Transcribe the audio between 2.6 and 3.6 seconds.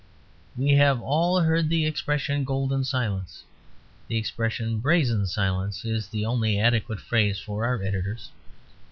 silence."